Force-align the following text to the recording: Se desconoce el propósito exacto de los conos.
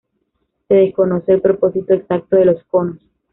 Se 0.67 0.73
desconoce 0.73 1.31
el 1.31 1.41
propósito 1.43 1.93
exacto 1.93 2.35
de 2.35 2.45
los 2.45 2.63
conos. 2.63 2.97